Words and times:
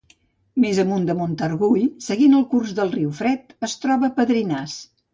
Més 0.63 0.79
amunt 0.83 1.05
de 1.09 1.15
Montargull, 1.19 1.85
seguint 2.07 2.35
el 2.39 2.49
curs 2.57 2.75
del 2.83 2.93
riu 2.97 3.15
Fred 3.23 3.57
es 3.71 3.81
troba 3.87 4.15
Padrinàs. 4.21 4.85